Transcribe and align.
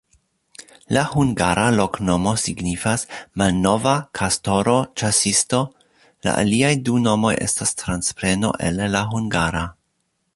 La 0.95 1.01
hungara 1.09 1.65
loknomo 1.73 2.31
signifas: 2.43 3.03
malnova-kastoro-ĉasisto, 3.41 5.59
la 6.29 6.33
aliaj 6.45 6.71
du 6.89 6.97
nomoj 7.09 7.35
estas 7.49 7.75
transpreno 7.83 8.51
el 8.71 8.83
la 8.99 9.05
hungara. 9.17 9.63